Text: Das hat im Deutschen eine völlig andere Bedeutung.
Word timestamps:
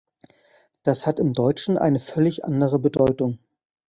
Das 0.81 1.05
hat 1.05 1.19
im 1.19 1.33
Deutschen 1.33 1.77
eine 1.77 1.99
völlig 1.99 2.43
andere 2.43 2.79
Bedeutung. 2.79 3.37